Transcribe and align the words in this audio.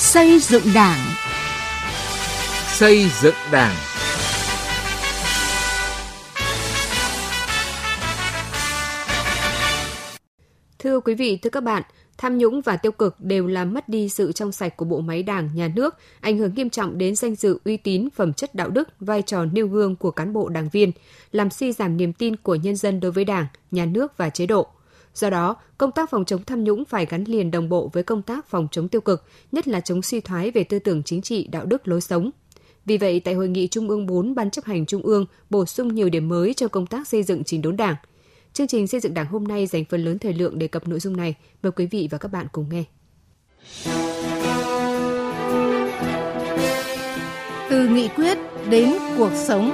Xây 0.00 0.38
dựng 0.38 0.62
Đảng. 0.74 0.98
Xây 2.68 3.06
dựng 3.22 3.34
Đảng. 3.52 3.76
Thưa 10.78 11.00
quý 11.00 11.14
vị, 11.14 11.36
thưa 11.42 11.50
các 11.50 11.62
bạn, 11.62 11.82
tham 12.18 12.38
nhũng 12.38 12.60
và 12.60 12.76
tiêu 12.76 12.92
cực 12.92 13.20
đều 13.20 13.46
làm 13.46 13.74
mất 13.74 13.88
đi 13.88 14.08
sự 14.08 14.32
trong 14.32 14.52
sạch 14.52 14.76
của 14.76 14.84
bộ 14.84 15.00
máy 15.00 15.22
Đảng, 15.22 15.50
nhà 15.54 15.70
nước, 15.76 15.94
ảnh 16.20 16.38
hưởng 16.38 16.54
nghiêm 16.54 16.70
trọng 16.70 16.98
đến 16.98 17.16
danh 17.16 17.34
dự, 17.34 17.58
uy 17.64 17.76
tín, 17.76 18.08
phẩm 18.16 18.32
chất 18.32 18.54
đạo 18.54 18.70
đức, 18.70 18.88
vai 19.00 19.22
trò 19.22 19.44
nêu 19.44 19.68
gương 19.68 19.96
của 19.96 20.10
cán 20.10 20.32
bộ 20.32 20.48
đảng 20.48 20.68
viên, 20.68 20.92
làm 21.32 21.50
suy 21.50 21.72
giảm 21.72 21.96
niềm 21.96 22.12
tin 22.12 22.36
của 22.36 22.54
nhân 22.54 22.76
dân 22.76 23.00
đối 23.00 23.12
với 23.12 23.24
Đảng, 23.24 23.46
nhà 23.70 23.86
nước 23.86 24.16
và 24.16 24.30
chế 24.30 24.46
độ. 24.46 24.66
Do 25.14 25.30
đó, 25.30 25.56
công 25.78 25.92
tác 25.92 26.10
phòng 26.10 26.24
chống 26.24 26.44
tham 26.44 26.64
nhũng 26.64 26.84
phải 26.84 27.06
gắn 27.06 27.24
liền 27.24 27.50
đồng 27.50 27.68
bộ 27.68 27.90
với 27.92 28.02
công 28.02 28.22
tác 28.22 28.46
phòng 28.46 28.68
chống 28.70 28.88
tiêu 28.88 29.00
cực, 29.00 29.24
nhất 29.52 29.68
là 29.68 29.80
chống 29.80 30.02
suy 30.02 30.20
thoái 30.20 30.50
về 30.50 30.64
tư 30.64 30.78
tưởng 30.78 31.02
chính 31.02 31.22
trị, 31.22 31.46
đạo 31.46 31.66
đức, 31.66 31.88
lối 31.88 32.00
sống. 32.00 32.30
Vì 32.84 32.98
vậy, 32.98 33.20
tại 33.20 33.34
hội 33.34 33.48
nghị 33.48 33.68
Trung 33.68 33.88
ương 33.88 34.06
4 34.06 34.34
Ban 34.34 34.50
chấp 34.50 34.64
hành 34.64 34.86
Trung 34.86 35.02
ương 35.02 35.26
bổ 35.50 35.66
sung 35.66 35.94
nhiều 35.94 36.08
điểm 36.08 36.28
mới 36.28 36.54
cho 36.54 36.68
công 36.68 36.86
tác 36.86 37.08
xây 37.08 37.22
dựng 37.22 37.44
chỉnh 37.44 37.62
đốn 37.62 37.76
Đảng. 37.76 37.96
Chương 38.52 38.66
trình 38.66 38.86
xây 38.86 39.00
dựng 39.00 39.14
Đảng 39.14 39.26
hôm 39.26 39.44
nay 39.44 39.66
dành 39.66 39.84
phần 39.84 40.04
lớn 40.04 40.18
thời 40.18 40.32
lượng 40.32 40.58
đề 40.58 40.68
cập 40.68 40.88
nội 40.88 41.00
dung 41.00 41.16
này. 41.16 41.34
Mời 41.62 41.72
quý 41.72 41.86
vị 41.86 42.08
và 42.10 42.18
các 42.18 42.28
bạn 42.28 42.46
cùng 42.52 42.66
nghe. 42.70 42.84
Từ 47.70 47.88
nghị 47.88 48.08
quyết 48.08 48.38
đến 48.70 48.92
cuộc 49.16 49.32
sống. 49.34 49.70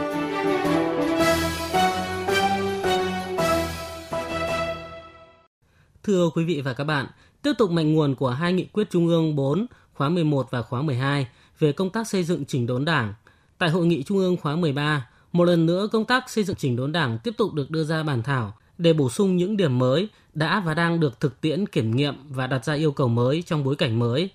Thưa 6.06 6.30
quý 6.34 6.44
vị 6.44 6.60
và 6.60 6.72
các 6.72 6.84
bạn, 6.84 7.06
tiếp 7.42 7.52
tục 7.58 7.70
mạnh 7.70 7.92
nguồn 7.92 8.14
của 8.14 8.30
hai 8.30 8.52
nghị 8.52 8.64
quyết 8.64 8.90
Trung 8.90 9.06
ương 9.06 9.36
4 9.36 9.66
khóa 9.94 10.08
11 10.08 10.50
và 10.50 10.62
khóa 10.62 10.82
12 10.82 11.26
về 11.58 11.72
công 11.72 11.90
tác 11.90 12.08
xây 12.08 12.24
dựng 12.24 12.44
chỉnh 12.44 12.66
đốn 12.66 12.84
Đảng. 12.84 13.14
Tại 13.58 13.70
hội 13.70 13.86
nghị 13.86 14.02
Trung 14.02 14.18
ương 14.18 14.36
khóa 14.36 14.56
13, 14.56 15.10
một 15.32 15.44
lần 15.44 15.66
nữa 15.66 15.88
công 15.92 16.04
tác 16.04 16.30
xây 16.30 16.44
dựng 16.44 16.56
chỉnh 16.56 16.76
đốn 16.76 16.92
Đảng 16.92 17.18
tiếp 17.24 17.34
tục 17.36 17.54
được 17.54 17.70
đưa 17.70 17.84
ra 17.84 18.02
bàn 18.02 18.22
thảo 18.22 18.54
để 18.78 18.92
bổ 18.92 19.10
sung 19.10 19.36
những 19.36 19.56
điểm 19.56 19.78
mới 19.78 20.08
đã 20.34 20.60
và 20.60 20.74
đang 20.74 21.00
được 21.00 21.20
thực 21.20 21.40
tiễn 21.40 21.66
kiểm 21.66 21.96
nghiệm 21.96 22.14
và 22.28 22.46
đặt 22.46 22.64
ra 22.64 22.74
yêu 22.74 22.92
cầu 22.92 23.08
mới 23.08 23.42
trong 23.42 23.64
bối 23.64 23.76
cảnh 23.76 23.98
mới. 23.98 24.30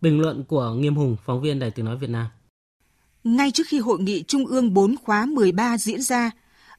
Bình 0.00 0.20
luận 0.20 0.44
của 0.44 0.70
Nghiêm 0.70 0.94
Hùng, 0.94 1.16
phóng 1.24 1.40
viên 1.40 1.58
Đài 1.58 1.70
Tiếng 1.70 1.86
Nói 1.86 1.96
Việt 1.96 2.10
Nam. 2.10 2.26
Ngay 3.24 3.50
trước 3.50 3.66
khi 3.68 3.78
hội 3.78 4.00
nghị 4.00 4.22
Trung 4.22 4.46
ương 4.46 4.74
4 4.74 4.94
khóa 5.04 5.26
13 5.26 5.78
diễn 5.78 6.02
ra, 6.02 6.30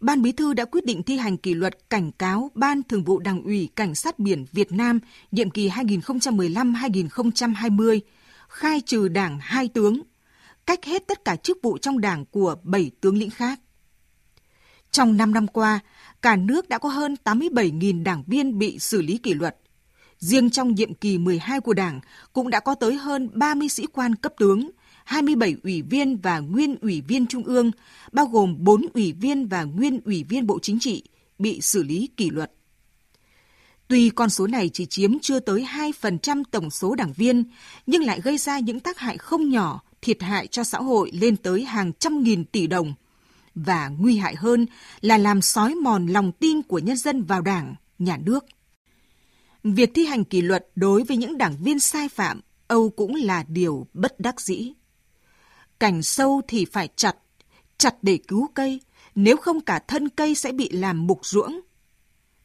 Ban 0.04 0.22
Bí 0.22 0.32
thư 0.32 0.54
đã 0.54 0.66
quyết 0.66 0.86
định 0.86 1.04
thi 1.04 1.18
hành 1.18 1.38
kỷ 1.38 1.54
luật 1.54 1.90
cảnh 1.90 2.12
cáo 2.12 2.52
Ban 2.56 2.84
Thường 2.84 3.04
vụ 3.04 3.20
Đảng 3.20 3.44
ủy 3.44 3.70
Cảnh 3.76 3.96
sát 3.96 4.20
biển 4.20 4.46
Việt 4.52 4.72
Nam 4.72 5.00
nhiệm 5.32 5.50
kỳ 5.50 5.70
2015-2020, 5.70 8.00
khai 8.48 8.82
trừ 8.82 9.08
Đảng 9.08 9.40
hai 9.42 9.68
tướng, 9.68 10.02
cách 10.66 10.86
hết 10.86 11.08
tất 11.08 11.26
cả 11.26 11.36
chức 11.36 11.58
vụ 11.62 11.78
trong 11.78 12.02
Đảng 12.02 12.26
của 12.26 12.56
7 12.64 12.92
tướng 13.02 13.18
lĩnh 13.18 13.30
khác. 13.30 13.60
Trong 14.92 15.18
5 15.18 15.34
năm 15.34 15.48
qua, 15.48 15.80
cả 16.22 16.36
nước 16.36 16.70
đã 16.70 16.78
có 16.78 16.90
hơn 16.90 17.16
87.000 17.24 18.04
đảng 18.04 18.24
viên 18.28 18.60
bị 18.60 18.80
xử 18.80 19.02
lý 19.02 19.18
kỷ 19.18 19.34
luật. 19.34 19.58
Riêng 20.18 20.50
trong 20.50 20.76
nhiệm 20.76 20.94
kỳ 20.94 21.18
12 21.18 21.60
của 21.60 21.74
Đảng 21.74 22.00
cũng 22.34 22.50
đã 22.50 22.60
có 22.60 22.76
tới 22.76 22.94
hơn 22.94 23.30
30 23.34 23.70
sĩ 23.70 23.86
quan 23.94 24.16
cấp 24.16 24.34
tướng, 24.38 24.70
27 25.06 25.56
ủy 25.64 25.82
viên 25.82 26.18
và 26.18 26.40
nguyên 26.40 26.76
ủy 26.82 27.02
viên 27.02 27.28
Trung 27.28 27.44
ương, 27.44 27.72
bao 28.12 28.26
gồm 28.26 28.56
4 28.60 28.86
ủy 28.94 29.12
viên 29.12 29.48
và 29.48 29.64
nguyên 29.64 30.00
ủy 30.06 30.24
viên 30.24 30.48
Bộ 30.48 30.60
Chính 30.60 30.80
trị, 30.80 31.04
bị 31.40 31.62
xử 31.62 31.84
lý 31.84 32.10
kỷ 32.18 32.30
luật. 32.30 32.52
Tuy 33.88 34.10
con 34.10 34.30
số 34.30 34.48
này 34.48 34.70
chỉ 34.74 34.86
chiếm 34.86 35.20
chưa 35.20 35.40
tới 35.40 35.68
2% 36.02 36.44
tổng 36.52 36.70
số 36.70 36.96
đảng 36.96 37.14
viên, 37.14 37.44
nhưng 37.86 38.04
lại 38.04 38.22
gây 38.22 38.38
ra 38.38 38.60
những 38.60 38.80
tác 38.80 38.98
hại 38.98 39.18
không 39.18 39.50
nhỏ, 39.50 39.82
thiệt 40.02 40.22
hại 40.22 40.48
cho 40.48 40.64
xã 40.64 40.78
hội 40.78 41.12
lên 41.14 41.38
tới 41.38 41.64
hàng 41.64 41.94
trăm 41.94 42.24
nghìn 42.24 42.46
tỷ 42.46 42.68
đồng. 42.68 42.94
Và 43.56 43.88
nguy 43.88 44.18
hại 44.18 44.36
hơn 44.36 44.66
là 45.02 45.18
làm 45.18 45.42
sói 45.42 45.76
mòn 45.76 46.08
lòng 46.08 46.32
tin 46.32 46.62
của 46.62 46.80
nhân 46.80 46.98
dân 46.98 47.24
vào 47.24 47.42
đảng, 47.42 47.76
nhà 48.00 48.18
nước. 48.18 48.46
Việc 49.64 49.92
thi 49.94 50.06
hành 50.06 50.24
kỷ 50.24 50.42
luật 50.42 50.68
đối 50.76 51.04
với 51.04 51.18
những 51.18 51.38
đảng 51.38 51.58
viên 51.64 51.80
sai 51.80 52.10
phạm 52.10 52.42
Âu 52.68 52.90
cũng 52.90 53.16
là 53.16 53.44
điều 53.48 53.88
bất 53.94 54.20
đắc 54.20 54.42
dĩ. 54.42 54.74
Cành 55.84 56.04
sâu 56.04 56.42
thì 56.48 56.66
phải 56.66 56.90
chặt, 56.96 57.16
chặt 57.78 57.96
để 58.02 58.20
cứu 58.28 58.48
cây, 58.54 58.82
nếu 59.16 59.38
không 59.38 59.62
cả 59.62 59.80
thân 59.80 60.10
cây 60.10 60.36
sẽ 60.36 60.52
bị 60.52 60.70
làm 60.70 61.08
mục 61.08 61.26
ruỗng. 61.26 61.60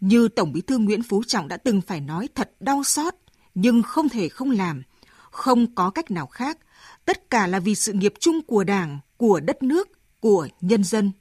Như 0.00 0.28
Tổng 0.28 0.52
bí 0.52 0.60
thư 0.60 0.78
Nguyễn 0.78 1.02
Phú 1.02 1.22
Trọng 1.26 1.48
đã 1.48 1.56
từng 1.56 1.80
phải 1.80 2.00
nói 2.00 2.28
thật 2.34 2.50
đau 2.60 2.84
xót, 2.84 3.14
nhưng 3.54 3.82
không 3.82 4.08
thể 4.08 4.28
không 4.28 4.50
làm, 4.50 4.82
không 5.30 5.74
có 5.74 5.90
cách 5.90 6.10
nào 6.10 6.26
khác, 6.26 6.58
tất 7.04 7.30
cả 7.30 7.46
là 7.46 7.58
vì 7.58 7.74
sự 7.74 7.92
nghiệp 7.92 8.14
chung 8.20 8.40
của 8.46 8.64
Đảng, 8.64 8.98
của 9.16 9.40
đất 9.40 9.62
nước, 9.62 9.88
của 10.20 10.48
nhân 10.60 10.84
dân. 10.84 11.12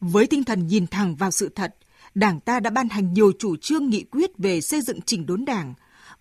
Với 0.00 0.26
tinh 0.26 0.44
thần 0.44 0.66
nhìn 0.66 0.86
thẳng 0.86 1.16
vào 1.16 1.30
sự 1.30 1.48
thật, 1.48 1.76
Đảng 2.14 2.40
ta 2.40 2.60
đã 2.60 2.70
ban 2.70 2.88
hành 2.88 3.12
nhiều 3.12 3.32
chủ 3.38 3.56
trương 3.56 3.90
nghị 3.90 4.04
quyết 4.04 4.38
về 4.38 4.60
xây 4.60 4.80
dựng 4.80 5.00
chỉnh 5.00 5.26
đốn 5.26 5.44
Đảng, 5.44 5.74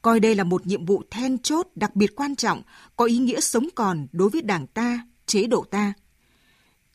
coi 0.05 0.19
đây 0.19 0.35
là 0.35 0.43
một 0.43 0.67
nhiệm 0.67 0.85
vụ 0.85 1.03
then 1.11 1.37
chốt 1.37 1.67
đặc 1.75 1.95
biệt 1.95 2.15
quan 2.15 2.35
trọng, 2.35 2.61
có 2.95 3.05
ý 3.05 3.17
nghĩa 3.17 3.39
sống 3.39 3.67
còn 3.75 4.07
đối 4.11 4.29
với 4.29 4.41
Đảng 4.41 4.67
ta, 4.67 5.07
chế 5.25 5.47
độ 5.47 5.65
ta. 5.69 5.93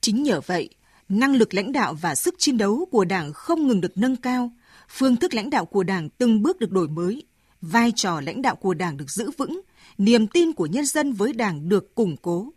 Chính 0.01 0.23
nhờ 0.23 0.41
vậy, 0.47 0.69
năng 1.09 1.35
lực 1.35 1.55
lãnh 1.55 1.73
đạo 1.73 1.95
và 1.95 2.15
sức 2.15 2.35
chiến 2.39 2.59
đấu 2.59 2.89
của 2.91 3.05
Đảng 3.05 3.33
không 3.33 3.69
ngừng 3.69 3.81
được 3.81 3.99
nâng 3.99 4.17
cao, 4.17 4.51
phương 4.89 5.17
thức 5.17 5.35
lãnh 5.35 5.51
đạo 5.51 5.65
của 5.65 5.83
Đảng 5.83 6.09
từng 6.09 6.43
bước 6.43 6.61
được 6.61 6.71
đổi 6.71 6.89
mới, 6.89 7.23
vai 7.61 7.93
trò 7.97 8.21
lãnh 8.21 8.43
đạo 8.43 8.57
của 8.57 8.75
Đảng 8.75 8.97
được 8.97 9.11
giữ 9.11 9.31
vững, 9.39 9.61
niềm 9.99 10.27
tin 10.27 10.53
của 10.53 10.67
nhân 10.67 10.87
dân 10.87 11.13
với 11.13 11.33
Đảng 11.33 11.69
được 11.69 11.95
củng 11.95 12.17
cố. 12.17 12.53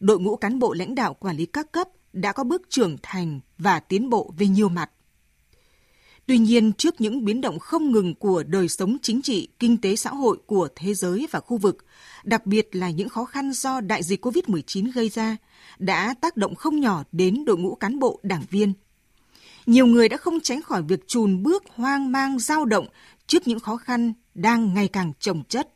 Đội 0.00 0.20
ngũ 0.20 0.36
cán 0.36 0.58
bộ 0.58 0.72
lãnh 0.72 0.94
đạo 0.94 1.14
quản 1.14 1.36
lý 1.36 1.46
các 1.46 1.72
cấp 1.72 1.88
đã 2.12 2.32
có 2.32 2.44
bước 2.44 2.62
trưởng 2.68 2.96
thành 3.02 3.40
và 3.58 3.80
tiến 3.80 4.10
bộ 4.10 4.34
về 4.38 4.46
nhiều 4.46 4.68
mặt. 4.68 4.90
Tuy 6.26 6.38
nhiên, 6.38 6.72
trước 6.72 7.00
những 7.00 7.24
biến 7.24 7.40
động 7.40 7.58
không 7.58 7.92
ngừng 7.92 8.14
của 8.14 8.42
đời 8.42 8.68
sống 8.68 8.96
chính 9.02 9.22
trị, 9.22 9.48
kinh 9.58 9.76
tế 9.76 9.96
xã 9.96 10.10
hội 10.10 10.38
của 10.46 10.68
thế 10.76 10.94
giới 10.94 11.26
và 11.30 11.40
khu 11.40 11.56
vực, 11.56 11.84
đặc 12.24 12.46
biệt 12.46 12.68
là 12.72 12.90
những 12.90 13.08
khó 13.08 13.24
khăn 13.24 13.52
do 13.52 13.80
đại 13.80 14.02
dịch 14.02 14.26
COVID-19 14.26 14.92
gây 14.92 15.08
ra, 15.08 15.36
đã 15.78 16.14
tác 16.20 16.36
động 16.36 16.54
không 16.54 16.80
nhỏ 16.80 17.04
đến 17.12 17.44
đội 17.44 17.56
ngũ 17.56 17.74
cán 17.74 17.98
bộ 17.98 18.20
đảng 18.22 18.44
viên. 18.50 18.72
Nhiều 19.66 19.86
người 19.86 20.08
đã 20.08 20.16
không 20.16 20.40
tránh 20.40 20.62
khỏi 20.62 20.82
việc 20.82 21.08
chùn 21.08 21.42
bước 21.42 21.64
hoang 21.74 22.12
mang 22.12 22.38
dao 22.38 22.64
động 22.64 22.86
trước 23.26 23.48
những 23.48 23.60
khó 23.60 23.76
khăn 23.76 24.12
đang 24.34 24.74
ngày 24.74 24.88
càng 24.88 25.12
chồng 25.20 25.42
chất. 25.48 25.68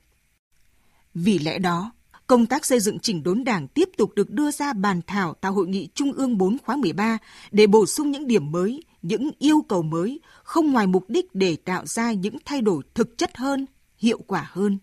Vì 1.14 1.38
lẽ 1.38 1.58
đó, 1.58 1.92
công 2.26 2.46
tác 2.46 2.66
xây 2.66 2.80
dựng 2.80 2.98
chỉnh 2.98 3.22
đốn 3.22 3.44
đảng 3.44 3.68
tiếp 3.68 3.88
tục 3.96 4.12
được 4.14 4.30
đưa 4.30 4.50
ra 4.50 4.72
bàn 4.72 5.00
thảo 5.06 5.34
tại 5.40 5.52
Hội 5.52 5.68
nghị 5.68 5.88
Trung 5.94 6.12
ương 6.12 6.38
4 6.38 6.56
khóa 6.64 6.76
13 6.76 7.18
để 7.50 7.66
bổ 7.66 7.86
sung 7.86 8.10
những 8.10 8.26
điểm 8.26 8.52
mới, 8.52 8.82
những 9.02 9.30
yêu 9.38 9.64
cầu 9.68 9.82
mới, 9.82 10.20
không 10.42 10.72
ngoài 10.72 10.86
mục 10.86 11.04
đích 11.08 11.34
để 11.34 11.56
tạo 11.56 11.86
ra 11.86 12.12
những 12.12 12.36
thay 12.44 12.60
đổi 12.60 12.82
thực 12.94 13.18
chất 13.18 13.36
hơn, 13.36 13.66
hiệu 13.98 14.18
quả 14.26 14.50
hơn. 14.50 14.78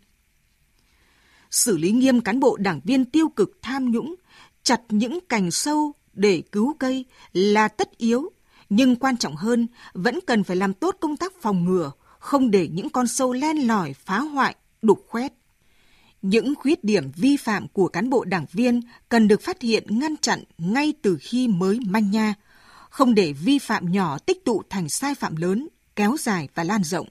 Xử 1.52 1.78
lý 1.78 1.92
nghiêm 1.92 2.22
cán 2.22 2.40
bộ 2.40 2.58
đảng 2.58 2.82
viên 2.84 3.06
tiêu 3.06 3.30
cực 3.30 3.60
tham 3.62 3.92
nhũng, 3.92 4.16
chặt 4.64 4.82
những 4.90 5.20
cành 5.30 5.52
sâu 5.52 5.94
để 6.14 6.44
cứu 6.52 6.74
cây 6.80 7.06
là 7.34 7.68
tất 7.68 7.98
yếu, 7.98 8.30
nhưng 8.70 8.96
quan 8.96 9.18
trọng 9.18 9.36
hơn 9.36 9.68
vẫn 9.94 10.20
cần 10.28 10.44
phải 10.44 10.56
làm 10.56 10.74
tốt 10.74 10.98
công 11.00 11.18
tác 11.18 11.34
phòng 11.42 11.66
ngừa, 11.66 11.92
không 12.20 12.52
để 12.52 12.68
những 12.68 12.90
con 12.90 13.08
sâu 13.08 13.34
len 13.34 13.58
lỏi 13.58 13.94
phá 13.94 14.20
hoại, 14.20 14.56
đục 14.82 15.06
khoét. 15.08 15.34
Những 16.22 16.56
khuyết 16.56 16.84
điểm 16.84 17.12
vi 17.16 17.38
phạm 17.38 17.68
của 17.68 17.88
cán 17.88 18.10
bộ 18.10 18.24
đảng 18.24 18.46
viên 18.52 18.82
cần 19.10 19.28
được 19.28 19.42
phát 19.42 19.62
hiện 19.62 20.00
ngăn 20.00 20.18
chặn 20.18 20.44
ngay 20.58 20.94
từ 21.02 21.18
khi 21.22 21.48
mới 21.48 21.80
manh 21.80 22.12
nha, 22.12 22.34
không 22.90 23.16
để 23.16 23.34
vi 23.34 23.60
phạm 23.60 23.92
nhỏ 23.92 24.18
tích 24.18 24.46
tụ 24.46 24.64
thành 24.70 24.90
sai 24.90 25.16
phạm 25.16 25.36
lớn, 25.36 25.68
kéo 25.96 26.16
dài 26.20 26.50
và 26.56 26.64
lan 26.64 26.84
rộng. 26.84 27.08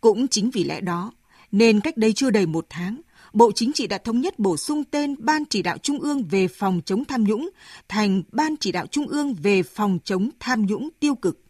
Cũng 0.00 0.28
chính 0.28 0.50
vì 0.50 0.64
lẽ 0.64 0.80
đó, 0.80 1.12
nên 1.52 1.80
cách 1.80 1.96
đây 1.96 2.12
chưa 2.12 2.30
đầy 2.30 2.46
một 2.46 2.66
tháng, 2.70 3.00
Bộ 3.32 3.52
Chính 3.54 3.72
trị 3.72 3.86
đã 3.86 3.98
thống 3.98 4.20
nhất 4.20 4.38
bổ 4.38 4.56
sung 4.56 4.84
tên 4.84 5.14
Ban 5.18 5.44
Chỉ 5.44 5.62
đạo 5.62 5.78
Trung 5.78 5.98
ương 6.00 6.24
về 6.24 6.48
phòng 6.48 6.80
chống 6.84 7.04
tham 7.04 7.24
nhũng 7.24 7.50
thành 7.88 8.22
Ban 8.32 8.56
Chỉ 8.56 8.72
đạo 8.72 8.86
Trung 8.86 9.06
ương 9.06 9.34
về 9.34 9.62
phòng 9.62 9.98
chống 10.04 10.30
tham 10.40 10.66
nhũng 10.66 10.88
tiêu 11.00 11.14
cực. 11.14 11.40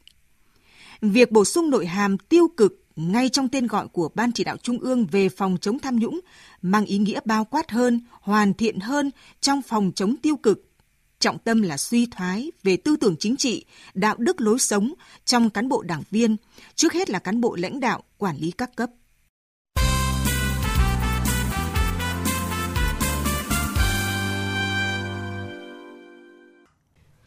Việc 1.01 1.33
bổ 1.33 1.45
sung 1.45 1.71
nội 1.71 1.87
hàm 1.87 2.19
tiêu 2.19 2.49
cực 2.57 2.85
ngay 2.97 3.29
trong 3.29 3.49
tên 3.49 3.67
gọi 3.67 3.89
của 3.89 4.09
Ban 4.15 4.33
Chỉ 4.33 4.45
đạo 4.45 4.57
Trung 4.57 4.79
ương 4.79 5.07
về 5.07 5.29
phòng 5.29 5.57
chống 5.61 5.79
tham 5.79 5.97
nhũng 5.97 6.21
mang 6.63 6.85
ý 6.85 6.99
nghĩa 6.99 7.21
bao 7.25 7.45
quát 7.45 7.71
hơn, 7.71 8.01
hoàn 8.21 8.55
thiện 8.55 8.81
hơn 8.81 9.11
trong 9.41 9.63
phòng 9.63 9.93
chống 9.95 10.17
tiêu 10.17 10.37
cực. 10.37 10.68
Trọng 11.21 11.39
tâm 11.39 11.63
là 11.63 11.77
suy 11.77 12.07
thoái 12.07 12.51
về 12.63 12.77
tư 12.77 12.97
tưởng 12.97 13.17
chính 13.19 13.37
trị, 13.37 13.65
đạo 13.95 14.17
đức 14.19 14.41
lối 14.41 14.59
sống 14.59 14.95
trong 15.25 15.51
cán 15.51 15.69
bộ 15.69 15.83
đảng 15.83 16.03
viên, 16.11 16.37
trước 16.75 16.93
hết 16.93 17.11
là 17.11 17.19
cán 17.19 17.41
bộ 17.41 17.57
lãnh 17.57 17.81
đạo, 17.81 18.03
quản 18.19 18.37
lý 18.37 18.51
các 18.51 18.77
cấp. 18.77 18.91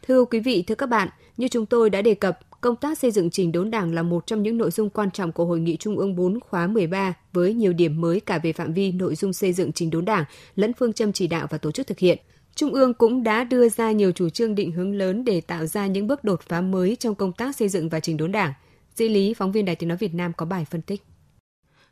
Thưa 0.02 0.24
quý 0.24 0.40
vị, 0.40 0.64
thưa 0.66 0.74
các 0.74 0.86
bạn, 0.86 1.08
như 1.36 1.48
chúng 1.48 1.66
tôi 1.66 1.90
đã 1.90 2.02
đề 2.02 2.14
cập, 2.14 2.38
công 2.60 2.76
tác 2.76 2.98
xây 2.98 3.10
dựng 3.10 3.30
trình 3.30 3.52
đốn 3.52 3.70
Đảng 3.70 3.94
là 3.94 4.02
một 4.02 4.26
trong 4.26 4.42
những 4.42 4.58
nội 4.58 4.70
dung 4.70 4.90
quan 4.90 5.10
trọng 5.10 5.32
của 5.32 5.44
Hội 5.44 5.60
nghị 5.60 5.76
Trung 5.76 5.98
ương 5.98 6.16
4 6.16 6.40
khóa 6.40 6.66
13 6.66 7.14
với 7.32 7.54
nhiều 7.54 7.72
điểm 7.72 8.00
mới 8.00 8.20
cả 8.20 8.38
về 8.38 8.52
phạm 8.52 8.72
vi 8.72 8.92
nội 8.92 9.14
dung 9.14 9.32
xây 9.32 9.52
dựng 9.52 9.72
trình 9.72 9.90
đốn 9.90 10.04
Đảng 10.04 10.24
lẫn 10.54 10.72
phương 10.72 10.92
châm 10.92 11.12
chỉ 11.12 11.26
đạo 11.26 11.46
và 11.50 11.58
tổ 11.58 11.72
chức 11.72 11.86
thực 11.86 11.98
hiện. 11.98 12.18
Trung 12.54 12.74
ương 12.74 12.94
cũng 12.94 13.22
đã 13.22 13.44
đưa 13.44 13.68
ra 13.68 13.92
nhiều 13.92 14.12
chủ 14.12 14.28
trương 14.28 14.54
định 14.54 14.72
hướng 14.72 14.94
lớn 14.94 15.24
để 15.24 15.40
tạo 15.40 15.66
ra 15.66 15.86
những 15.86 16.06
bước 16.06 16.24
đột 16.24 16.40
phá 16.48 16.60
mới 16.60 16.96
trong 16.96 17.14
công 17.14 17.32
tác 17.32 17.56
xây 17.56 17.68
dựng 17.68 17.88
và 17.88 18.00
chỉnh 18.00 18.16
đốn 18.16 18.32
Đảng. 18.32 18.52
Di 18.94 19.08
lý, 19.08 19.34
phóng 19.34 19.52
viên 19.52 19.64
Đài 19.64 19.76
Tiếng 19.76 19.88
Nói 19.88 19.98
Việt 19.98 20.14
Nam 20.14 20.32
có 20.32 20.46
bài 20.46 20.66
phân 20.70 20.82
tích. 20.82 21.02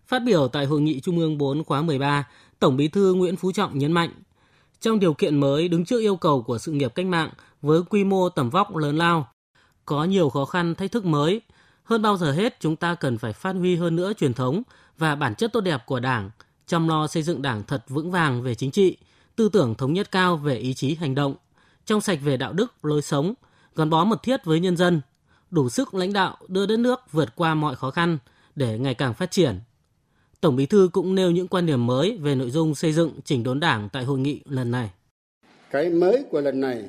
Phát 0.07 0.19
biểu 0.19 0.49
tại 0.49 0.67
Hội 0.67 0.81
nghị 0.81 1.01
Trung 1.01 1.19
ương 1.19 1.39
4 1.39 1.65
khóa 1.65 1.83
13, 1.83 2.29
Tổng 2.59 2.77
bí 2.77 2.89
thư 2.89 3.15
Nguyễn 3.15 3.37
Phú 3.37 3.53
Trọng 3.53 3.79
nhấn 3.79 3.93
mạnh, 3.93 4.11
trong 4.81 5.01
điều 5.01 5.15
kiện 5.15 5.41
mới 5.41 5.69
đứng 5.69 5.85
trước 5.85 6.01
yêu 6.01 6.17
cầu 6.17 6.43
của 6.43 6.59
sự 6.59 6.73
nghiệp 6.73 6.95
cách 6.95 7.07
mạng 7.07 7.31
với 7.63 7.81
quy 7.91 8.05
mô 8.05 8.29
tầm 8.29 8.51
vóc 8.51 8.77
lớn 8.77 8.99
lao, 8.99 9.29
có 9.85 10.05
nhiều 10.05 10.31
khó 10.31 10.45
khăn 10.45 10.75
thách 10.75 10.93
thức 10.93 11.05
mới. 11.05 11.41
Hơn 11.85 12.03
bao 12.03 12.17
giờ 12.17 12.33
hết, 12.33 12.61
chúng 12.61 12.77
ta 12.77 12.95
cần 12.95 13.19
phải 13.19 13.33
phát 13.33 13.53
huy 13.53 13.77
hơn 13.77 13.97
nữa 13.97 14.13
truyền 14.13 14.35
thống 14.35 14.63
và 14.99 15.15
bản 15.15 15.35
chất 15.35 15.53
tốt 15.53 15.61
đẹp 15.61 15.87
của 15.87 16.01
Đảng, 16.01 16.31
chăm 16.67 16.89
lo 16.89 17.07
xây 17.07 17.23
dựng 17.23 17.43
Đảng 17.43 17.63
thật 17.63 17.85
vững 17.89 18.11
vàng 18.11 18.43
về 18.43 18.55
chính 18.55 18.71
trị, 18.71 18.97
tư 19.37 19.49
tưởng 19.53 19.75
thống 19.75 19.93
nhất 19.93 20.11
cao 20.11 20.37
về 20.37 20.57
ý 20.57 20.75
chí 20.75 20.95
hành 20.95 21.15
động, 21.15 21.35
trong 21.85 22.01
sạch 22.01 22.19
về 22.25 22.37
đạo 22.37 22.53
đức, 22.53 22.85
lối 22.85 23.03
sống, 23.03 23.35
gắn 23.77 23.91
bó 23.91 24.05
mật 24.05 24.23
thiết 24.23 24.45
với 24.45 24.61
nhân 24.61 24.77
dân, 24.77 25.01
đủ 25.51 25.69
sức 25.69 25.95
lãnh 25.95 26.13
đạo 26.13 26.37
đưa 26.49 26.67
đất 26.67 26.79
nước 26.79 27.01
vượt 27.13 27.29
qua 27.37 27.55
mọi 27.55 27.77
khó 27.77 27.91
khăn 27.91 28.19
để 28.55 28.79
ngày 28.79 28.95
càng 28.95 29.15
phát 29.15 29.31
triển. 29.31 29.61
Tổng 30.41 30.57
Bí 30.57 30.67
thư 30.67 30.89
cũng 30.93 31.15
nêu 31.15 31.31
những 31.31 31.49
quan 31.49 31.67
điểm 31.67 31.87
mới 31.87 32.19
về 32.23 32.35
nội 32.35 32.51
dung 32.51 32.75
xây 32.75 32.93
dựng 32.93 33.13
chỉnh 33.25 33.43
đốn 33.43 33.61
Đảng 33.61 33.89
tại 33.93 34.05
hội 34.05 34.19
nghị 34.19 34.41
lần 34.45 34.71
này. 34.71 34.91
Cái 35.71 35.91
mới 35.91 36.25
của 36.31 36.41
lần 36.41 36.61
này 36.61 36.85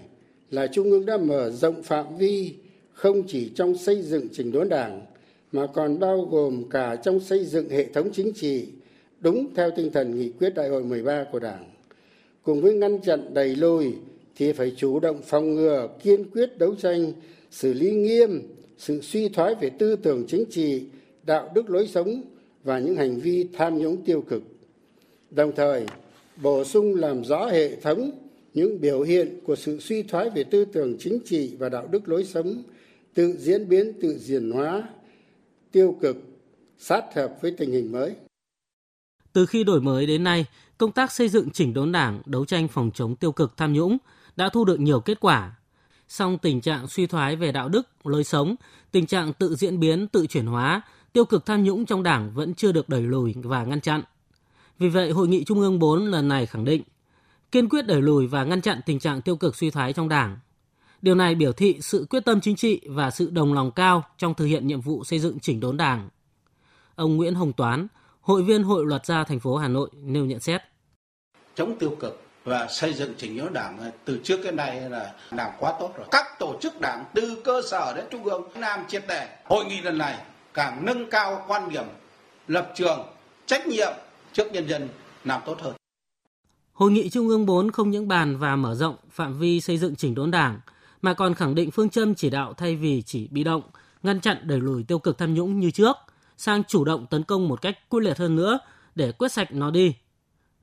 là 0.49 0.67
Trung 0.67 0.91
ương 0.91 1.05
đã 1.05 1.17
mở 1.17 1.49
rộng 1.49 1.83
phạm 1.83 2.17
vi 2.17 2.55
không 2.93 3.23
chỉ 3.27 3.51
trong 3.55 3.77
xây 3.77 4.01
dựng 4.01 4.27
chỉnh 4.33 4.51
đốn 4.51 4.69
Đảng 4.69 5.05
mà 5.51 5.67
còn 5.73 5.99
bao 5.99 6.21
gồm 6.31 6.69
cả 6.69 6.95
trong 6.95 7.19
xây 7.19 7.45
dựng 7.45 7.69
hệ 7.69 7.93
thống 7.93 8.09
chính 8.13 8.31
trị 8.35 8.67
đúng 9.19 9.47
theo 9.55 9.71
tinh 9.75 9.91
thần 9.93 10.19
nghị 10.19 10.31
quyết 10.31 10.49
đại 10.55 10.69
hội 10.69 10.83
13 10.83 11.23
của 11.31 11.39
Đảng. 11.39 11.71
Cùng 12.43 12.61
với 12.61 12.73
ngăn 12.73 13.01
chặn 13.01 13.33
đẩy 13.33 13.55
lùi 13.55 13.93
thì 14.35 14.51
phải 14.51 14.73
chủ 14.77 14.99
động 14.99 15.21
phòng 15.23 15.55
ngừa, 15.55 15.89
kiên 16.03 16.29
quyết 16.31 16.57
đấu 16.57 16.75
tranh, 16.75 17.13
xử 17.51 17.73
lý 17.73 17.91
nghiêm 17.91 18.41
sự 18.77 19.01
suy 19.01 19.29
thoái 19.29 19.55
về 19.55 19.69
tư 19.69 19.95
tưởng 19.95 20.25
chính 20.27 20.45
trị, 20.49 20.83
đạo 21.25 21.51
đức 21.55 21.69
lối 21.69 21.87
sống 21.87 22.21
và 22.63 22.79
những 22.79 22.95
hành 22.95 23.19
vi 23.19 23.47
tham 23.53 23.77
nhũng 23.77 24.05
tiêu 24.05 24.21
cực. 24.21 24.43
Đồng 25.31 25.51
thời, 25.55 25.85
bổ 26.41 26.63
sung 26.63 26.95
làm 26.95 27.23
rõ 27.23 27.45
hệ 27.45 27.75
thống 27.75 28.11
những 28.53 28.81
biểu 28.81 29.01
hiện 29.01 29.39
của 29.43 29.55
sự 29.55 29.79
suy 29.79 30.03
thoái 30.03 30.29
về 30.29 30.43
tư 30.43 30.65
tưởng 30.65 30.95
chính 30.99 31.19
trị 31.25 31.55
và 31.59 31.69
đạo 31.69 31.87
đức 31.91 32.09
lối 32.09 32.23
sống 32.23 32.63
tự 33.13 33.33
diễn 33.37 33.69
biến 33.69 33.93
tự 34.01 34.17
diễn 34.17 34.51
hóa 34.51 34.89
tiêu 35.71 35.95
cực 36.01 36.17
sát 36.77 37.03
hợp 37.13 37.37
với 37.41 37.51
tình 37.51 37.71
hình 37.71 37.91
mới 37.91 38.11
từ 39.33 39.45
khi 39.45 39.63
đổi 39.63 39.81
mới 39.81 40.05
đến 40.05 40.23
nay 40.23 40.45
công 40.77 40.91
tác 40.91 41.11
xây 41.11 41.29
dựng 41.29 41.49
chỉnh 41.49 41.73
đốn 41.73 41.91
đảng 41.91 42.21
đấu 42.25 42.45
tranh 42.45 42.67
phòng 42.67 42.91
chống 42.93 43.15
tiêu 43.15 43.31
cực 43.31 43.57
tham 43.57 43.73
nhũng 43.73 43.97
đã 44.35 44.49
thu 44.49 44.65
được 44.65 44.79
nhiều 44.79 44.99
kết 44.99 45.19
quả 45.19 45.51
song 46.07 46.37
tình 46.37 46.61
trạng 46.61 46.87
suy 46.87 47.07
thoái 47.07 47.35
về 47.35 47.51
đạo 47.51 47.69
đức 47.69 47.87
lối 48.03 48.23
sống 48.23 48.55
tình 48.91 49.05
trạng 49.05 49.33
tự 49.33 49.55
diễn 49.55 49.79
biến 49.79 50.07
tự 50.07 50.27
chuyển 50.27 50.45
hóa 50.45 50.81
tiêu 51.13 51.25
cực 51.25 51.45
tham 51.45 51.63
nhũng 51.63 51.85
trong 51.85 52.03
đảng 52.03 52.31
vẫn 52.33 52.53
chưa 52.53 52.71
được 52.71 52.89
đẩy 52.89 53.01
lùi 53.01 53.35
và 53.43 53.63
ngăn 53.63 53.81
chặn 53.81 54.01
vì 54.79 54.89
vậy 54.89 55.11
hội 55.11 55.27
nghị 55.27 55.43
trung 55.43 55.59
ương 55.59 55.79
4 55.79 56.05
lần 56.05 56.27
này 56.27 56.45
khẳng 56.45 56.65
định 56.65 56.83
kiên 57.51 57.69
quyết 57.69 57.87
đẩy 57.87 58.01
lùi 58.01 58.27
và 58.27 58.43
ngăn 58.43 58.61
chặn 58.61 58.79
tình 58.85 58.99
trạng 58.99 59.21
tiêu 59.21 59.35
cực 59.35 59.55
suy 59.55 59.69
thoái 59.69 59.93
trong 59.93 60.09
Đảng. 60.09 60.37
Điều 61.01 61.15
này 61.15 61.35
biểu 61.35 61.51
thị 61.51 61.77
sự 61.81 62.05
quyết 62.09 62.25
tâm 62.25 62.41
chính 62.41 62.55
trị 62.55 62.81
và 62.85 63.11
sự 63.11 63.29
đồng 63.29 63.53
lòng 63.53 63.71
cao 63.71 64.03
trong 64.17 64.33
thực 64.33 64.45
hiện 64.45 64.67
nhiệm 64.67 64.81
vụ 64.81 65.03
xây 65.03 65.19
dựng 65.19 65.39
chỉnh 65.39 65.59
đốn 65.59 65.77
Đảng. 65.77 66.09
Ông 66.95 67.17
Nguyễn 67.17 67.35
Hồng 67.35 67.53
Toán, 67.53 67.87
hội 68.21 68.43
viên 68.43 68.63
Hội 68.63 68.85
luật 68.85 69.05
gia 69.05 69.23
thành 69.23 69.39
phố 69.39 69.55
Hà 69.57 69.67
Nội 69.67 69.89
nêu 69.93 70.25
nhận 70.25 70.39
xét. 70.39 70.61
Chống 71.55 71.77
tiêu 71.79 71.95
cực 71.99 72.21
và 72.43 72.67
xây 72.67 72.93
dựng 72.93 73.13
chỉnh 73.17 73.37
đốn 73.37 73.53
đảng 73.53 73.91
từ 74.05 74.19
trước 74.23 74.39
đến 74.43 74.55
nay 74.55 74.89
là 74.89 75.13
làm 75.31 75.51
quá 75.59 75.73
tốt 75.79 75.91
rồi. 75.97 76.07
Các 76.11 76.25
tổ 76.39 76.55
chức 76.61 76.81
đảng 76.81 77.05
từ 77.13 77.41
cơ 77.43 77.61
sở 77.71 77.93
đến 77.95 78.05
trung 78.11 78.23
ương 78.23 78.43
Nam 78.55 78.79
triệt 78.87 79.03
đề. 79.07 79.37
Hội 79.45 79.65
nghị 79.65 79.81
lần 79.81 79.97
này 79.97 80.17
càng 80.53 80.85
nâng 80.85 81.09
cao 81.09 81.45
quan 81.47 81.69
điểm, 81.69 81.85
lập 82.47 82.71
trường, 82.75 83.07
trách 83.45 83.67
nhiệm 83.67 83.93
trước 84.33 84.51
nhân 84.51 84.69
dân 84.69 84.89
làm 85.23 85.41
tốt 85.45 85.61
hơn. 85.61 85.73
Hội 86.73 86.91
nghị 86.91 87.09
Trung 87.09 87.27
ương 87.27 87.45
4 87.45 87.71
không 87.71 87.89
những 87.89 88.07
bàn 88.07 88.37
và 88.37 88.55
mở 88.55 88.75
rộng 88.75 88.95
phạm 89.11 89.39
vi 89.39 89.61
xây 89.61 89.77
dựng 89.77 89.95
chỉnh 89.95 90.15
đốn 90.15 90.31
đảng, 90.31 90.59
mà 91.01 91.13
còn 91.13 91.33
khẳng 91.33 91.55
định 91.55 91.71
phương 91.71 91.89
châm 91.89 92.15
chỉ 92.15 92.29
đạo 92.29 92.53
thay 92.53 92.75
vì 92.75 93.01
chỉ 93.01 93.27
bị 93.27 93.43
động, 93.43 93.61
ngăn 94.03 94.21
chặn 94.21 94.37
đẩy 94.43 94.59
lùi 94.59 94.83
tiêu 94.83 94.99
cực 94.99 95.17
tham 95.17 95.33
nhũng 95.33 95.59
như 95.59 95.71
trước, 95.71 95.97
sang 96.41 96.63
chủ 96.63 96.83
động 96.83 97.05
tấn 97.09 97.23
công 97.23 97.47
một 97.47 97.61
cách 97.61 97.89
quyết 97.89 98.03
liệt 98.03 98.17
hơn 98.17 98.35
nữa 98.35 98.59
để 98.95 99.11
quét 99.11 99.31
sạch 99.31 99.53
nó 99.53 99.71
đi. 99.71 99.95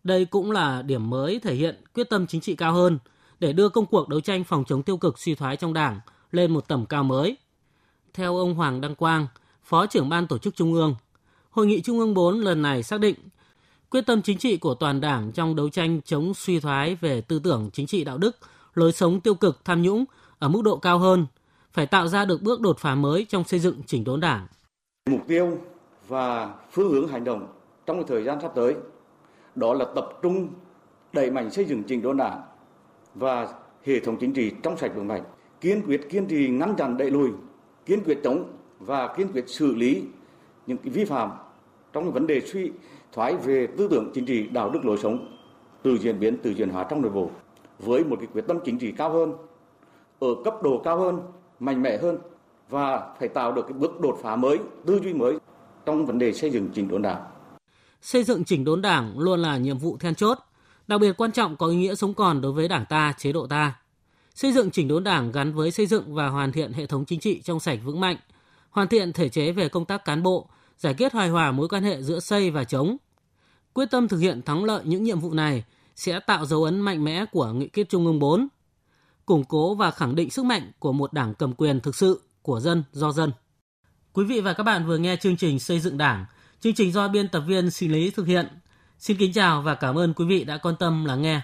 Đây 0.04 0.24
cũng 0.24 0.50
là 0.50 0.82
điểm 0.82 1.10
mới 1.10 1.38
thể 1.38 1.54
hiện 1.54 1.82
quyết 1.94 2.10
tâm 2.10 2.26
chính 2.26 2.40
trị 2.40 2.56
cao 2.56 2.72
hơn 2.72 2.98
để 3.40 3.52
đưa 3.52 3.68
công 3.68 3.86
cuộc 3.86 4.08
đấu 4.08 4.20
tranh 4.20 4.44
phòng 4.44 4.64
chống 4.68 4.82
tiêu 4.82 4.96
cực 4.96 5.18
suy 5.18 5.34
thoái 5.34 5.56
trong 5.56 5.72
đảng 5.72 6.00
lên 6.30 6.50
một 6.50 6.68
tầm 6.68 6.86
cao 6.86 7.04
mới. 7.04 7.36
Theo 8.14 8.36
ông 8.36 8.54
Hoàng 8.54 8.80
Đăng 8.80 8.94
Quang, 8.94 9.26
Phó 9.64 9.86
trưởng 9.86 10.08
ban 10.08 10.26
tổ 10.26 10.38
chức 10.38 10.56
Trung 10.56 10.72
ương, 10.72 10.94
Hội 11.50 11.66
nghị 11.66 11.80
Trung 11.80 11.98
ương 11.98 12.14
4 12.14 12.40
lần 12.40 12.62
này 12.62 12.82
xác 12.82 13.00
định 13.00 13.16
quyết 13.90 14.06
tâm 14.06 14.22
chính 14.22 14.38
trị 14.38 14.56
của 14.56 14.74
toàn 14.74 15.00
đảng 15.00 15.32
trong 15.32 15.56
đấu 15.56 15.68
tranh 15.68 16.00
chống 16.02 16.34
suy 16.34 16.60
thoái 16.60 16.94
về 16.94 17.20
tư 17.20 17.38
tưởng 17.38 17.70
chính 17.72 17.86
trị 17.86 18.04
đạo 18.04 18.18
đức, 18.18 18.36
lối 18.74 18.92
sống 18.92 19.20
tiêu 19.20 19.34
cực 19.34 19.64
tham 19.64 19.82
nhũng 19.82 20.04
ở 20.38 20.48
mức 20.48 20.62
độ 20.62 20.76
cao 20.76 20.98
hơn, 20.98 21.26
phải 21.72 21.86
tạo 21.86 22.08
ra 22.08 22.24
được 22.24 22.42
bước 22.42 22.60
đột 22.60 22.78
phá 22.78 22.94
mới 22.94 23.26
trong 23.28 23.44
xây 23.44 23.60
dựng 23.60 23.82
chỉnh 23.86 24.04
đốn 24.04 24.20
đảng. 24.20 24.46
Mục 25.08 25.20
tiêu 25.26 25.58
và 26.08 26.54
phương 26.70 26.92
hướng 26.92 27.08
hành 27.08 27.24
động 27.24 27.46
trong 27.86 28.06
thời 28.06 28.24
gian 28.24 28.40
sắp 28.40 28.52
tới 28.54 28.74
đó 29.54 29.74
là 29.74 29.84
tập 29.94 30.08
trung 30.22 30.48
đẩy 31.12 31.30
mạnh 31.30 31.50
xây 31.50 31.64
dựng 31.64 31.82
trình 31.86 32.02
đốn 32.02 32.16
đảng 32.16 32.42
và 33.14 33.48
hệ 33.84 34.00
thống 34.00 34.16
chính 34.20 34.32
trị 34.32 34.52
trong 34.62 34.76
sạch 34.76 34.92
vững 34.94 35.08
mạnh, 35.08 35.22
kiên 35.60 35.82
quyết 35.86 36.00
kiên 36.10 36.26
trì 36.26 36.48
ngăn 36.48 36.74
chặn 36.76 36.96
đẩy 36.96 37.10
lùi, 37.10 37.30
kiên 37.86 38.04
quyết 38.04 38.18
chống 38.24 38.44
và 38.78 39.14
kiên 39.16 39.28
quyết 39.32 39.48
xử 39.48 39.74
lý 39.74 40.02
những 40.66 40.78
cái 40.78 40.90
vi 40.90 41.04
phạm 41.04 41.30
trong 41.92 42.12
vấn 42.12 42.26
đề 42.26 42.40
suy 42.40 42.72
thoái 43.12 43.36
về 43.36 43.66
tư 43.66 43.88
tưởng 43.90 44.10
chính 44.14 44.26
trị, 44.26 44.48
đạo 44.48 44.70
đức 44.70 44.84
lối 44.84 44.98
sống, 44.98 45.36
từ 45.82 45.98
diễn 45.98 46.20
biến, 46.20 46.36
từ 46.42 46.54
chuyển 46.54 46.68
hóa 46.68 46.86
trong 46.90 47.02
nội 47.02 47.10
bộ 47.10 47.30
với 47.78 48.04
một 48.04 48.16
cái 48.20 48.28
quyết 48.32 48.44
tâm 48.48 48.58
chính 48.64 48.78
trị 48.78 48.92
cao 48.92 49.10
hơn, 49.10 49.32
ở 50.20 50.28
cấp 50.44 50.62
độ 50.62 50.80
cao 50.84 50.98
hơn, 50.98 51.22
mạnh 51.60 51.82
mẽ 51.82 51.98
hơn 51.98 52.18
và 52.68 53.14
phải 53.18 53.28
tạo 53.28 53.52
được 53.52 53.62
cái 53.68 53.72
bước 53.72 54.00
đột 54.00 54.18
phá 54.22 54.36
mới, 54.36 54.58
tư 54.86 55.00
duy 55.04 55.12
mới 55.12 55.38
trong 55.86 56.06
vấn 56.06 56.18
đề 56.18 56.32
xây 56.32 56.50
dựng 56.50 56.68
chỉnh 56.74 56.88
đốn 56.88 57.02
đảng. 57.02 57.24
Xây 58.02 58.24
dựng 58.24 58.44
chỉnh 58.44 58.64
đốn 58.64 58.82
đảng 58.82 59.18
luôn 59.18 59.40
là 59.40 59.56
nhiệm 59.56 59.78
vụ 59.78 59.96
then 60.00 60.14
chốt, 60.14 60.38
đặc 60.86 61.00
biệt 61.00 61.12
quan 61.12 61.32
trọng 61.32 61.56
có 61.56 61.66
ý 61.66 61.76
nghĩa 61.76 61.94
sống 61.94 62.14
còn 62.14 62.40
đối 62.40 62.52
với 62.52 62.68
đảng 62.68 62.84
ta, 62.88 63.14
chế 63.18 63.32
độ 63.32 63.46
ta. 63.46 63.74
Xây 64.34 64.52
dựng 64.52 64.70
chỉnh 64.70 64.88
đốn 64.88 65.04
đảng 65.04 65.32
gắn 65.32 65.52
với 65.52 65.70
xây 65.70 65.86
dựng 65.86 66.14
và 66.14 66.28
hoàn 66.28 66.52
thiện 66.52 66.72
hệ 66.72 66.86
thống 66.86 67.04
chính 67.04 67.20
trị 67.20 67.40
trong 67.44 67.60
sạch 67.60 67.78
vững 67.84 68.00
mạnh, 68.00 68.16
hoàn 68.70 68.88
thiện 68.88 69.12
thể 69.12 69.28
chế 69.28 69.52
về 69.52 69.68
công 69.68 69.84
tác 69.84 70.04
cán 70.04 70.22
bộ, 70.22 70.48
giải 70.78 70.94
quyết 70.98 71.12
hài 71.12 71.28
hòa 71.28 71.52
mối 71.52 71.68
quan 71.68 71.82
hệ 71.82 72.02
giữa 72.02 72.20
xây 72.20 72.50
và 72.50 72.64
chống. 72.64 72.96
Quyết 73.72 73.90
tâm 73.90 74.08
thực 74.08 74.18
hiện 74.18 74.42
thắng 74.42 74.64
lợi 74.64 74.82
những 74.84 75.04
nhiệm 75.04 75.20
vụ 75.20 75.32
này 75.32 75.64
sẽ 75.96 76.20
tạo 76.20 76.46
dấu 76.46 76.64
ấn 76.64 76.80
mạnh 76.80 77.04
mẽ 77.04 77.24
của 77.32 77.52
nghị 77.52 77.68
quyết 77.68 77.88
Trung 77.88 78.06
ương 78.06 78.18
4, 78.18 78.48
củng 79.26 79.44
cố 79.44 79.74
và 79.74 79.90
khẳng 79.90 80.14
định 80.14 80.30
sức 80.30 80.44
mạnh 80.44 80.72
của 80.78 80.92
một 80.92 81.12
đảng 81.12 81.34
cầm 81.34 81.54
quyền 81.54 81.80
thực 81.80 81.96
sự 81.96 82.20
của 82.48 82.60
dân 82.60 82.84
do 82.92 83.12
dân. 83.12 83.32
Quý 84.12 84.24
vị 84.24 84.40
và 84.40 84.52
các 84.52 84.62
bạn 84.62 84.86
vừa 84.86 84.98
nghe 84.98 85.16
chương 85.16 85.36
trình 85.36 85.58
Xây 85.58 85.80
dựng 85.80 85.98
Đảng, 85.98 86.24
chương 86.60 86.74
trình 86.74 86.92
do 86.92 87.08
biên 87.08 87.28
tập 87.28 87.40
viên 87.40 87.70
Sĩ 87.70 87.88
Lý 87.88 88.10
thực 88.10 88.26
hiện. 88.26 88.48
Xin 88.98 89.16
kính 89.16 89.32
chào 89.32 89.62
và 89.62 89.74
cảm 89.74 89.98
ơn 89.98 90.14
quý 90.14 90.24
vị 90.24 90.44
đã 90.44 90.56
quan 90.56 90.76
tâm 90.76 91.04
lắng 91.04 91.22
nghe. 91.22 91.40